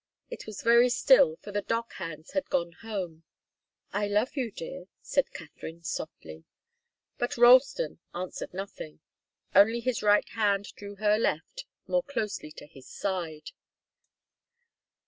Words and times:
It 0.31 0.47
was 0.47 0.63
very 0.63 0.89
still, 0.89 1.35
for 1.43 1.51
the 1.51 1.61
dock 1.61 1.93
hands 1.93 2.31
had 2.31 2.49
gone 2.49 2.71
home. 2.71 3.23
"I 3.93 4.07
love 4.07 4.35
you, 4.35 4.49
dear," 4.49 4.87
said 4.99 5.31
Katharine, 5.31 5.83
softly. 5.83 6.43
But 7.19 7.37
Ralston 7.37 7.99
answered 8.11 8.51
nothing. 8.51 9.01
Only 9.53 9.79
his 9.79 10.01
right 10.01 10.27
hand 10.29 10.73
drew 10.75 10.95
her 10.95 11.19
left 11.19 11.65
more 11.85 12.01
closely 12.01 12.51
to 12.53 12.65
his 12.65 12.89
side. 12.89 13.51